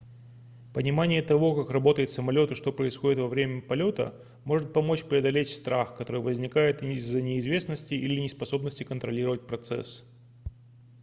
понимание 0.73 1.21
того 1.21 1.53
как 1.55 1.69
работает 1.71 2.09
самолет 2.09 2.49
и 2.49 2.55
что 2.55 2.73
происходит 2.73 3.19
во 3.19 3.27
время 3.27 3.61
полета 3.61 4.15
может 4.45 4.73
помочь 4.73 5.03
преодолеть 5.05 5.49
страх 5.51 5.95
который 5.95 6.23
возникает 6.23 6.81
из-за 6.81 7.21
неизвестности 7.21 7.93
или 7.93 8.19
неспособности 8.19 8.81
контролировать 8.83 9.45
процесс 9.45 10.11